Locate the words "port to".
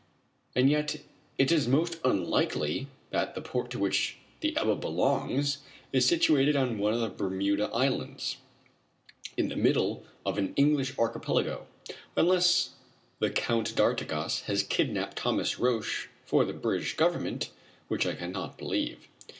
3.41-3.77